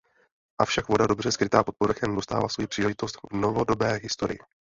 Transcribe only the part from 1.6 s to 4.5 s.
pod povrchem dostává svoji příležitost v novodobé historii.